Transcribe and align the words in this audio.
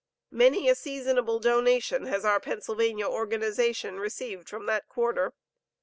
Many 0.31 0.67
a 0.67 0.73
seasonable 0.73 1.37
donation 1.37 2.07
has 2.07 2.25
our 2.25 2.39
Pennsylvania 2.39 3.05
organization 3.07 3.99
received 3.99 4.49
from 4.49 4.65
that 4.65 4.87
quarter. 4.87 5.35